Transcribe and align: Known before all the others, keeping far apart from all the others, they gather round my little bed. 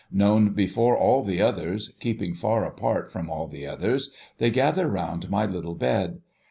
Known 0.11 0.53
before 0.55 0.97
all 0.97 1.21
the 1.21 1.43
others, 1.43 1.93
keeping 1.99 2.33
far 2.33 2.65
apart 2.65 3.11
from 3.11 3.29
all 3.29 3.45
the 3.45 3.67
others, 3.67 4.09
they 4.39 4.49
gather 4.49 4.87
round 4.87 5.29
my 5.29 5.45
little 5.45 5.75
bed. 5.75 6.21